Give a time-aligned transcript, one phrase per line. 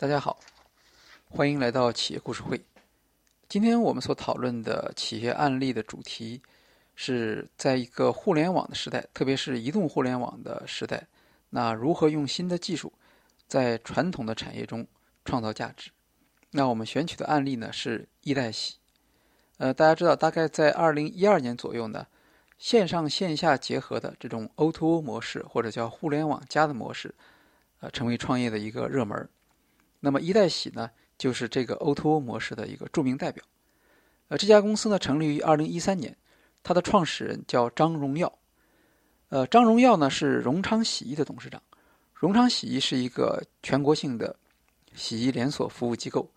[0.00, 0.38] 大家好，
[1.28, 2.64] 欢迎来到企业故事会。
[3.48, 6.40] 今天我们所讨论的企业案例的主题
[6.94, 11.04] 是在一个互联网的时代，特别是移动互联网的时代，
[11.50, 12.92] 那如何用新的技术
[13.48, 14.86] 在传统的产业中
[15.24, 15.90] 创造价值？
[16.52, 18.76] 那我们选取的案例呢是易代喜。
[19.56, 22.06] 呃，大家知道，大概在二零一二年左右呢，
[22.56, 27.12] 线上线下结合的这种 O2O 模式，或者叫互联网加的模式，
[27.80, 29.28] 呃，成为创业的一个热门儿。
[30.00, 33.42] 那么一代喜呢，就是这个 O2O 模式的一个著名代表。
[34.28, 36.16] 呃，这家公司呢成立于二零一三年，
[36.62, 38.32] 它的创始人叫张荣耀。
[39.30, 41.62] 呃，张荣耀呢是荣昌洗衣的董事长。
[42.14, 44.34] 荣昌洗衣是一个全国性的
[44.94, 46.30] 洗衣连锁服务机构。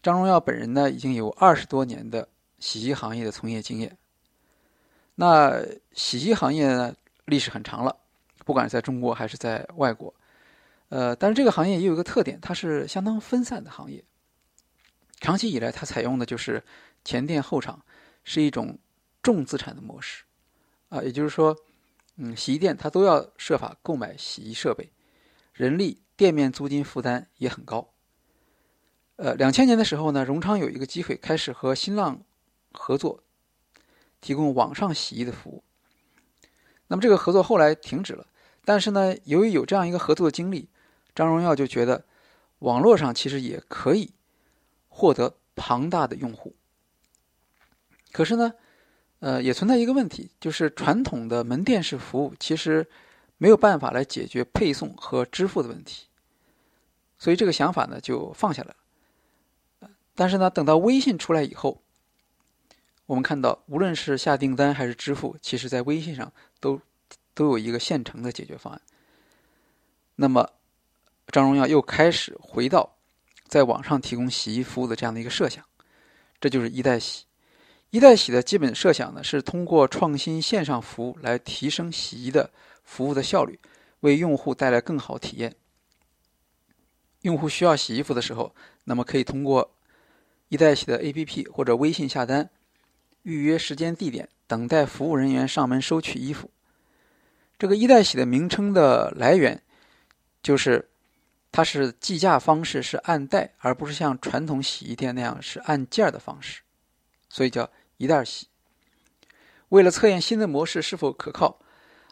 [0.00, 2.28] 张荣耀本人呢已经有二十多年的
[2.58, 3.96] 洗衣行业的从业经验。
[5.14, 5.60] 那
[5.92, 6.94] 洗衣行业呢
[7.24, 7.96] 历史很长了，
[8.44, 10.14] 不管在中国还是在外国。
[10.88, 14.02] 呃，但是这个行业也有一个特点，它是相当分散的行业。
[15.20, 16.64] 长期以来，它采用的就是
[17.04, 17.84] 前店后厂，
[18.24, 18.78] 是一种
[19.22, 20.24] 重资产的模式。
[20.88, 21.54] 啊，也就是说，
[22.16, 24.90] 嗯，洗衣店它都要设法购买洗衣设备，
[25.52, 27.92] 人力、店面租金负担也很高。
[29.16, 32.22] 呃，两千年的时候呢，荣昌有一个机会开始和新浪
[32.72, 33.22] 合作，
[34.22, 35.62] 提供网上洗衣的服务。
[36.86, 38.26] 那么这个合作后来停止了，
[38.64, 40.70] 但是呢，由于有这样一个合作的经历。
[41.18, 42.04] 张荣耀就觉得，
[42.60, 44.12] 网络上其实也可以
[44.88, 46.54] 获得庞大的用户。
[48.12, 48.52] 可是呢，
[49.18, 52.86] 呃，也存在一个问题，就是传统的门店式服务其实
[53.36, 56.06] 没有办法来解决配送和支付的问题，
[57.18, 59.90] 所以这个想法呢就放下来了。
[60.14, 61.82] 但是呢，等到微信出来以后，
[63.06, 66.80] 我们看到，无论是下订单还是支付，其实在微信上都
[67.34, 68.80] 都有一个现成的解决方案。
[70.20, 70.50] 那么，
[71.30, 72.96] 张荣耀又开始回到
[73.46, 75.64] 在网上提供洗衣服务的这样的一个设想，
[76.40, 77.24] 这就是一代洗。
[77.90, 82.50] 一代洗的基本设想呢，是通过创新线上服务来提升洗衣的
[82.82, 83.58] 服务的效率，
[84.00, 85.54] 为用户带来更好体验。
[87.22, 89.74] 用户需要洗衣服的时候，那么可以通过
[90.48, 92.50] 一代洗的 APP 或者微信下单，
[93.22, 96.50] 预约时间地点，等待服务人员上门收取衣服。
[97.58, 99.62] 这个一代洗的名称的来源
[100.42, 100.87] 就是。
[101.58, 106.60] 它是计价方式是按袋，而不是像传统洗衣店那样是按件的方式，
[107.28, 108.46] 所以叫一袋洗。
[109.70, 111.58] 为了测验新的模式是否可靠，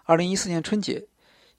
[0.02, 1.06] 二零一四年春节，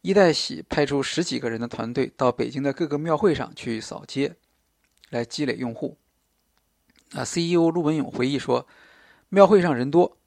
[0.01, 4.35] 一代洗派出十几个人的团队到北京的各个庙会上去扫街，
[5.09, 5.97] 来积累用户。
[7.13, 8.67] 啊，CEO 陆文勇回忆说，
[9.29, 10.17] 庙会上人多，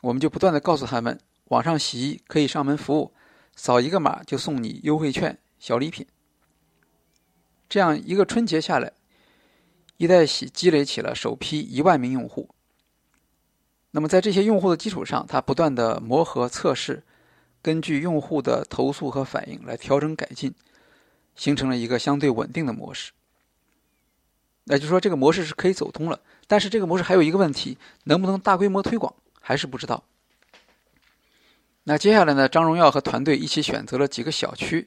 [0.00, 3.12] 我们就不断的告诉他们，网上洗衣可以上门服务，
[3.54, 6.06] 扫一个码就送你优惠券、小礼品。
[7.72, 8.92] 这样一个春节下来，
[9.96, 12.54] 一代洗积累起了首批一万名用户。
[13.92, 17.02] 那么在这些用户的基础上，他不断的磨合测试，
[17.62, 20.54] 根据用户的投诉和反应来调整改进，
[21.34, 23.10] 形成了一个相对稳定的模式。
[24.64, 30.04] 那就说这个模式是可以走通了，但是这个模式还有一个问题，能不能大规模推广还是不知道。
[31.84, 34.86] 那接下来呢，张荣耀和团队一起选择了几个小区，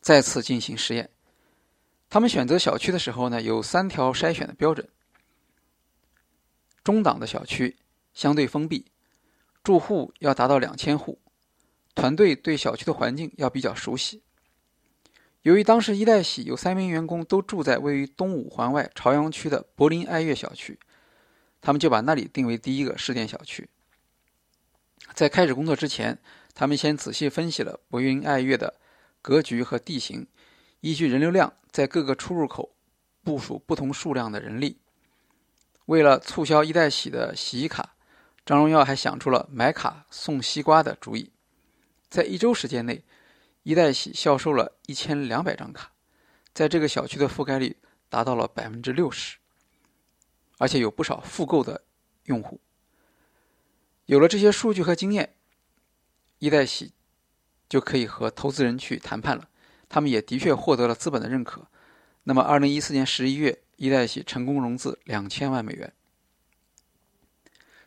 [0.00, 1.10] 再次进行实验。
[2.08, 4.88] 他们选择小区的时候呢，有三条筛选的标准：
[6.84, 7.76] 中档的小区
[8.14, 8.86] 相对封闭，
[9.64, 11.18] 住户要达到两千户，
[11.94, 14.22] 团队对小区的环境要比较熟悉。
[15.42, 20.78] 由于当时一代喜有三名员工都住在位于东五环外朝阳区的柏林爱乐小区，
[21.60, 23.68] 他们就把那里定为第一个试点小区。
[25.12, 26.18] 在开始工作之前，
[26.54, 28.74] 他们先仔细分析了柏林爱乐的
[29.20, 30.26] 格局和地形。
[30.80, 32.76] 依据人流量，在各个出入口
[33.24, 34.78] 部署不同数量的人力。
[35.86, 37.96] 为了促销一代洗的洗衣卡，
[38.44, 41.32] 张荣耀还想出了买卡送西瓜的主意。
[42.08, 43.04] 在一周时间内，
[43.62, 45.92] 一代洗销售了一千两百张卡，
[46.52, 47.76] 在这个小区的覆盖率
[48.08, 49.38] 达到了百分之六十，
[50.58, 51.84] 而且有不少复购的
[52.24, 52.60] 用户。
[54.04, 55.34] 有了这些数据和经验，
[56.38, 56.92] 一代洗
[57.68, 59.48] 就可以和投资人去谈判了。
[59.88, 61.66] 他们也的确获得了资本的认可。
[62.24, 65.92] 那么，二零一四年十一月，一代洗成功融资两千万美元。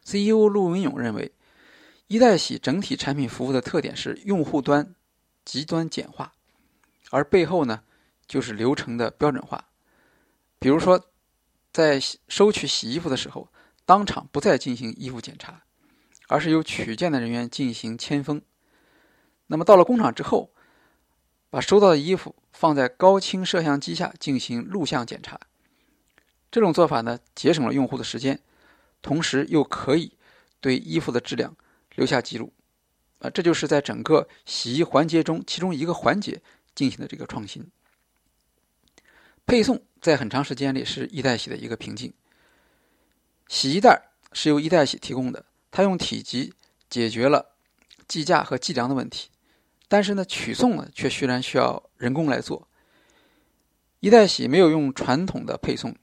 [0.04, 1.34] CEO 陆文勇认为，
[2.08, 4.96] 一代洗整体产品服务的特点是用户端
[5.44, 6.34] 极端简化，
[7.12, 7.84] 而背后呢，
[8.28, 9.66] 就是流程的标准化。
[10.58, 11.06] 比如说，
[11.72, 13.50] 在收取洗衣服的时候，
[13.86, 15.64] 当场不再进行衣服检查，
[16.28, 18.42] 而是由取件的人员进行签封。
[19.48, 20.52] 那么到了工厂之后，
[21.50, 25.40] 把收到的衣服放在高清摄像机下进行录像检查。
[26.52, 28.40] 这种做法呢，节省了用户的时间，
[29.02, 30.14] 同时又可以
[30.60, 31.56] 对衣服的质量
[31.96, 32.54] 留下记录。
[33.20, 36.42] 啊，这就是在整个洗衣环节中其中一个环节
[36.74, 37.70] 进行的这个创新。
[39.46, 42.14] 配送在很长时间里是一代洗的一个瓶颈。
[43.48, 46.54] 洗衣袋是由一代洗提供的，它用体积
[46.90, 47.54] 解决了
[48.08, 49.30] 计价和计量的问题，
[49.90, 52.66] 但是呢，取送呢却居然需要人工来做。
[54.00, 55.94] 一代洗没有用传统的配送，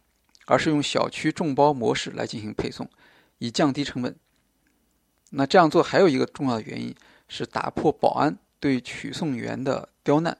[0.44, 2.86] 而是用小区众包模式来进行配送，
[3.38, 4.14] 以降低成本。
[5.30, 6.94] 那这样做还有一个重要的原因
[7.28, 10.36] 是打破保安对取送员的刁难，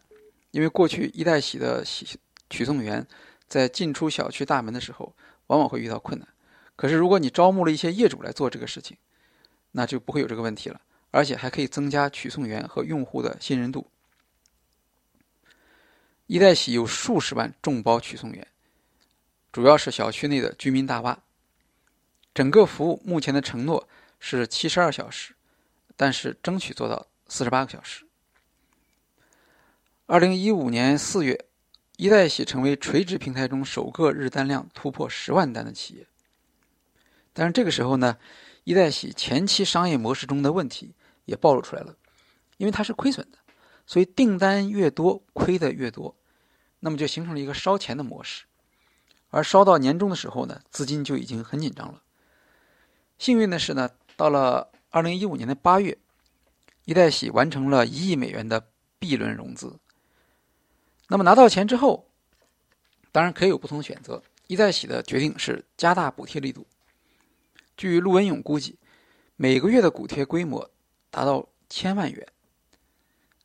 [0.51, 2.07] 因为过去一代洗的洗
[2.51, 3.07] 取送员
[3.49, 5.15] 在进出小区大门的时候，
[5.47, 6.29] 往往会遇到困难。
[6.77, 8.97] 可是，如果你招募了一些业主来做这个事情，
[9.73, 10.79] 那就不会有这个问题了，
[11.17, 13.87] 而且还可以增加取送员和用户的信任度。
[16.27, 18.47] 一代洗有数十万众包取送员，
[19.51, 21.23] 主要是小区内的居民大巴。
[22.35, 23.89] 整个服务目前的承诺
[24.21, 25.35] 是七十二小时，
[25.97, 28.05] 但是争取做到四十八个小时。
[30.05, 31.47] 二零一五年四月，
[31.97, 36.07] 一代洗成为垂直平台中首个日单量突破十万单的企业。
[37.33, 38.19] 但是这个时候呢，
[38.65, 40.93] 一代洗前期商业模式中的问题
[41.27, 41.95] 也暴露出来了，
[42.57, 43.39] 因为它是亏损的，
[43.87, 46.17] 所以订单越多亏的越多，
[46.81, 48.47] 那么就形成了一个烧钱的模式，
[49.29, 52.03] 而烧到年终的时候呢，资金就已经很紧张了。
[53.19, 55.97] 幸运的是呢，到了二零一五年的八月，
[56.85, 58.69] 一代洗完成了一亿美元的
[58.99, 59.79] B 轮融资。
[61.09, 62.09] 那么拿到钱之后，
[63.13, 66.67] 当然可以有不同的选择，一代洗的决定是加大补贴力度。
[67.77, 68.79] 据陆文勇估计，
[69.37, 70.71] 每个月的补贴规模
[71.17, 72.29] 达到千万元。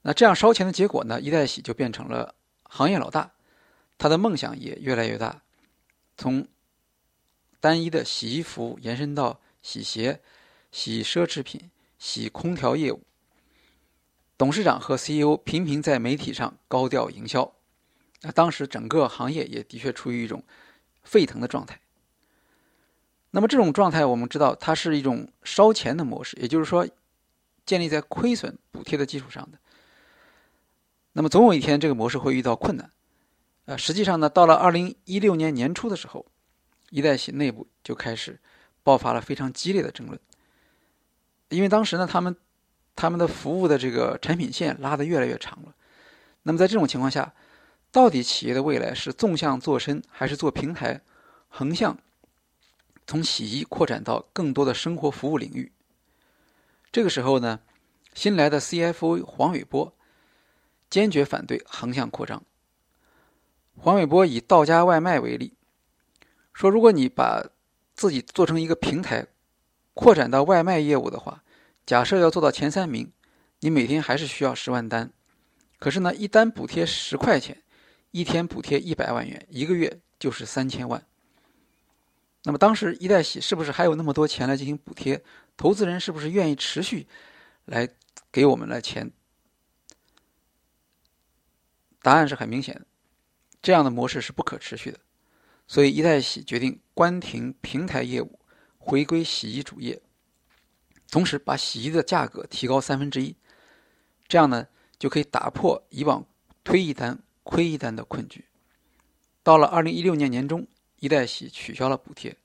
[0.02, 1.22] 那这样烧钱的结果呢？
[1.22, 3.32] 一代洗就变成了行业老大，
[3.98, 5.42] 他的梦想也越来越大，
[6.18, 6.46] 从
[7.62, 10.20] 单一的洗衣服延伸到洗鞋、
[10.70, 13.04] 洗奢侈品、洗空调业务。
[14.38, 17.54] 董事长和 CEO 频频在媒体上高调营销，
[18.24, 20.44] 那当时整个行业也的确处于一种
[21.04, 21.80] 沸腾的状态。
[23.30, 26.86] 那么这种状态，我们知道它是一种烧钱的模式，也就是说，
[27.66, 29.58] 建立在亏损补贴的基础上的。
[31.14, 32.92] 那么总有一天，这个模式会遇到困难。
[33.66, 36.26] 呃，实际上呢，到了二零一六年年初的时候，
[36.90, 38.40] 一代洗内部就开始
[38.84, 40.20] 爆发了非常激烈的争论，
[41.50, 42.36] 因为当时呢，他们
[42.96, 45.76] 他们的服务的这个产品线拉得越来越长了。
[46.44, 47.34] 那么在这种情况下，
[47.92, 51.02] 到底企业的未来是纵向做深，还是做平台，
[51.50, 51.98] 横向？
[53.06, 55.72] 从洗衣扩展到更多的生活服务领域。
[56.92, 57.62] 这个时候呢，
[58.14, 59.96] 新来的 CFO 黄伟波
[60.90, 62.44] 坚决反对横向扩张。
[63.78, 65.54] 黄伟波以到家外卖为例，
[66.54, 67.50] 说：“如果你把
[67.96, 69.28] 自己做成一个平台，
[69.94, 71.44] 扩展到外卖业务的话，
[71.86, 73.12] 假设要做到前三名，
[73.62, 75.14] 你每天还是需要十万单。
[75.80, 77.64] 可是呢，一单补贴十块钱，
[78.12, 81.06] 一天补贴一百万元，一个月就是三千万。”
[82.44, 85.24] 那么当时一代洗是不是还有那么多钱来进行补贴？
[85.56, 87.08] 投资人是不是愿意持续
[87.66, 87.88] 来
[88.32, 89.12] 给我们来钱？
[92.02, 92.86] 答案是很明显的，
[93.62, 95.00] 这样的模式是不可持续的。
[95.68, 98.40] 所以一代洗决定关停平台业务，
[98.80, 100.02] 回归洗衣主业，
[101.12, 103.36] 同时把洗衣的价格提高三分之一，
[104.28, 104.68] 这样呢
[104.98, 106.26] 就可以打破以往
[106.64, 108.46] 推一单亏一单的困局。
[109.44, 110.68] 到了二零一六年年中。
[111.02, 112.38] 一代洗取消了补贴，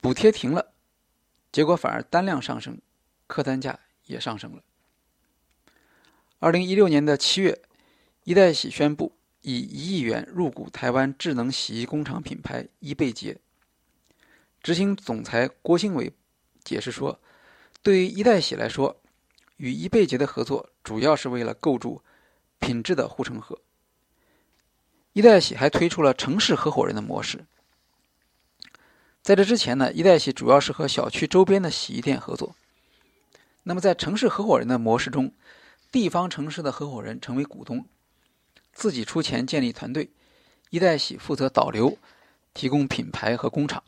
[0.00, 0.72] 补贴停了，
[1.50, 2.80] 结果反而单量上升，
[3.26, 3.76] 客单价
[4.06, 4.62] 也上升了。
[6.38, 7.60] 二零一六年的七月，
[8.22, 13.36] 一代洗宣布以一亿元入股台湾智能洗衣工厂品牌伊贝洁。
[14.62, 16.12] 执行总裁郭兴伟
[16.62, 17.20] 解释说，
[17.82, 19.02] 对于一代洗来说，
[19.56, 22.00] 与伊贝洁的合作主要是为了构筑
[22.60, 23.58] 品质的护城河。
[25.14, 27.46] 一代洗还推出了城市合伙人的模式。
[29.22, 32.56] 在这之前呢，一代洗主要是和小区周边的洗衣店合作。
[33.62, 35.32] 那么在城市合伙人的模式中，
[35.92, 37.86] 地方城市的合伙人成为股东，
[38.72, 40.10] 自己出钱建立团队，
[40.70, 41.96] 一代洗负责导流，
[42.52, 43.84] 提供品牌和工厂。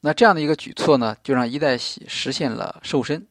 [0.00, 3.26] 那这样的一个举措呢，就让一代洗实现了瘦身。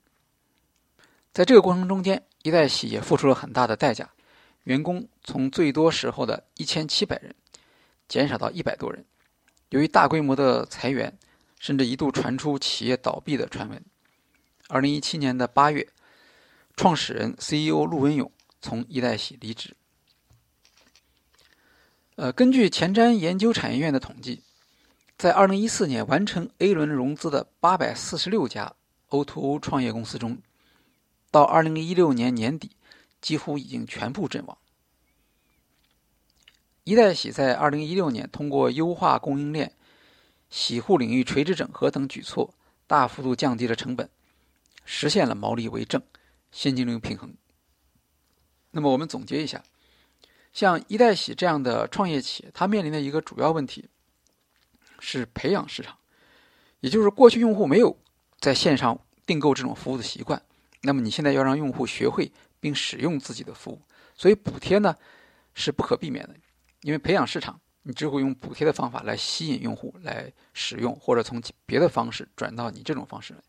[1.31, 4.09] 在这个过程中间，一代洗也付出了很大的代价。
[4.67, 7.33] 员工从最多时候的一千七百人
[8.09, 9.05] 减少到一百多人，
[9.69, 11.17] 由于大规模的裁员，
[11.57, 13.81] 甚至一度传出企业倒闭的传闻。
[14.67, 15.87] 二零一七年的八月，
[16.75, 18.29] 创始人 CEO 陆文勇
[18.61, 19.73] 从一代喜离职。
[22.17, 24.43] 呃，根据前瞻研究产业院的统计，
[25.17, 28.73] 在2014年完成 A 轮融资的846家
[29.07, 30.39] O2O 创业公司中，
[31.31, 32.71] 到2016年年底，
[33.27, 34.57] 几乎已经全部阵亡。
[36.85, 39.73] 一代洗在2016年通过优化供应链、
[40.49, 42.53] 洗护领域垂直整合等举措，
[42.87, 44.09] 大幅度降低了成本，
[44.85, 46.01] 实现了毛利为正、
[46.53, 47.35] 现金流平衡。
[48.71, 49.61] 那么我们总结一下。
[50.53, 53.89] 像一代喜这样的创业企业，它面临的一个主要问题
[55.01, 55.97] 是培养市场，
[56.79, 57.99] 也就是过去用户没有
[58.39, 60.41] 在线上订购这种服务的习惯，
[60.83, 63.81] 那么你现在要让用户学会并使用自己的服务，
[64.15, 64.95] 所以补贴呢
[65.53, 66.35] 是不可避免的，
[66.81, 73.39] 因为培养市场，你只会用补贴的方法来吸引用户来使用，或者从别的方式转到你这种方式来。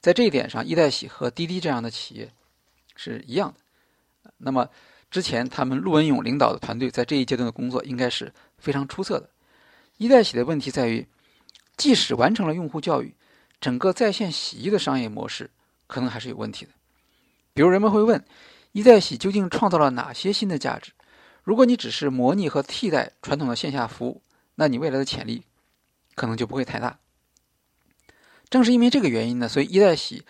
[0.00, 2.32] 在这一点上，一代喜和滴滴这样的企业
[2.96, 4.32] 是一样的。
[4.38, 4.68] 那么。
[5.12, 9.28] 之前，他们陆文勇领导的团队在这一阶段的工作应该是非常出色的。
[9.98, 11.06] 一代洗的问题在于，
[11.76, 13.14] 即使完成了用户教育，
[13.60, 15.50] 整个在线洗衣的商业模式
[15.86, 16.72] 可能还是有问题的。
[17.54, 18.24] 比如，人们会问，
[18.72, 20.92] 一代洗究竟创造了哪些新的价值？
[21.42, 24.22] 如果你只是模拟和替代传统的线下服务，
[24.54, 25.44] 那你未来的潜力
[26.14, 26.98] 可能就不会太大。
[28.48, 30.24] 正是因为这个原因呢，所以一代洗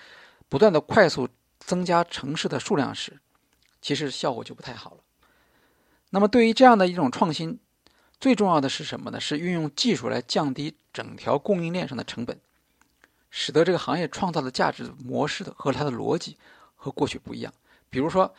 [0.48, 3.18] 不断的快速增加城市的数量时。
[3.80, 4.98] 其实效果就不太好了。
[6.10, 7.58] 那么，对于这样的一种创新，
[8.20, 9.20] 最重要的是什么呢？
[9.20, 12.38] 是运用技术来降低整条供应链上的成本，
[13.28, 16.38] 使得这个行业创造的价值模式的和它的逻辑
[16.82, 17.54] 和过去不一样。
[17.88, 18.34] 比如说，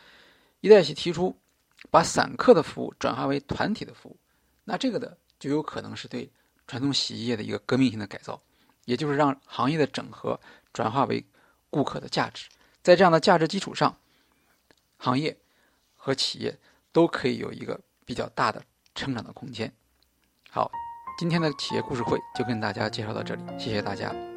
[0.60, 1.34] 一代喜提出
[1.90, 4.18] 把散客的服务转化为团体的服务，
[4.66, 6.30] 那这个的就有可能是对
[6.68, 8.42] 传统洗衣业的一个革命性的改造，
[8.84, 10.38] 也就是让行业的整合
[10.74, 11.26] 转化为
[11.70, 12.50] 顾客的价值，
[12.82, 13.96] 在这样的价值基础上。
[14.98, 15.38] 行业
[15.96, 16.58] 和企业
[16.92, 18.62] 都可以有一个比较大的
[18.94, 19.72] 成长的空间。
[20.50, 20.70] 好，
[21.18, 24.33] 今天的企业故事会就跟大家介绍到这里，谢谢大家。